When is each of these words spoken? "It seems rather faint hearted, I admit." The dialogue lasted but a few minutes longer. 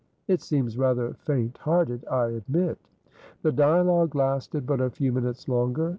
"It 0.27 0.41
seems 0.41 0.79
rather 0.79 1.13
faint 1.13 1.59
hearted, 1.59 2.05
I 2.09 2.29
admit." 2.29 2.79
The 3.43 3.51
dialogue 3.51 4.15
lasted 4.15 4.65
but 4.65 4.81
a 4.81 4.89
few 4.89 5.11
minutes 5.11 5.47
longer. 5.47 5.89